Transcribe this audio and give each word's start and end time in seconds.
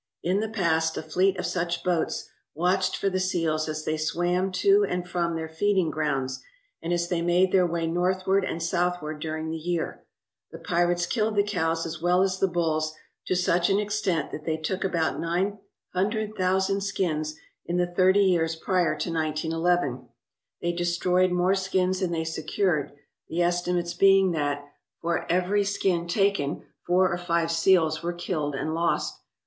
In 0.23 0.39
the 0.39 0.49
past, 0.49 0.97
a 0.97 1.03
fleet 1.03 1.37
of 1.37 1.45
such 1.45 1.83
boats 1.83 2.27
watched 2.55 2.95
for 2.97 3.07
the 3.07 3.19
seals 3.19 3.69
as 3.69 3.85
they 3.85 3.97
swam 3.97 4.51
to 4.53 4.83
and 4.83 5.07
from 5.07 5.35
their 5.35 5.47
feeding 5.47 5.91
grounds 5.91 6.41
and 6.81 6.91
as 6.91 7.07
they 7.07 7.21
made 7.21 7.51
their 7.51 7.67
way 7.67 7.85
northward 7.85 8.43
and 8.43 8.63
southward 8.63 9.19
during 9.19 9.51
the 9.51 9.59
year. 9.59 10.03
The 10.51 10.57
pirates 10.57 11.05
killed 11.05 11.35
the 11.35 11.43
cows 11.43 11.85
as 11.85 12.01
well 12.01 12.23
as 12.23 12.39
the 12.39 12.47
bulls 12.47 12.95
to 13.27 13.35
sucty 13.35 13.73
an 13.73 13.79
extent 13.79 14.31
that 14.31 14.43
they 14.43 14.57
took 14.57 14.83
about 14.83 15.19
nine 15.19 15.59
hundred 15.93 16.35
thousand 16.35 16.81
skins 16.81 17.35
in 17.67 17.77
the 17.77 17.85
thirty 17.93 18.21
years 18.23 18.55
prior 18.55 18.95
to 18.97 19.13
1911. 19.13 20.07
They 20.63 20.71
destroyed 20.71 21.29
more 21.29 21.53
skins 21.53 21.99
than 21.99 22.09
they 22.09 22.23
secured, 22.23 22.91
the 23.29 23.43
estimates 23.43 23.93
being 23.93 24.31
that, 24.31 24.65
for 24.99 25.31
every 25.31 25.63
235 25.63 25.63
ALASKA 25.63 25.83
OUR 25.87 25.91
NORTHERN 25.91 25.99
WONDERLAND 26.09 26.09
skin 26.09 26.45
taken, 26.47 26.63
four 26.87 27.11
or 27.13 27.17
five 27.19 27.51
seals 27.51 28.01
were 28.01 28.13
killed 28.13 28.55
and 28.55 28.73
lost. 28.73 29.21